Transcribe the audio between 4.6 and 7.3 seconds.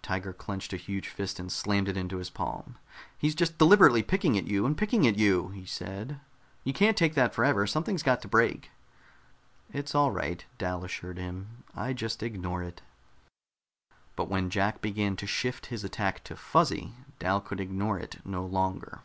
and picking at you," he said. "You can't take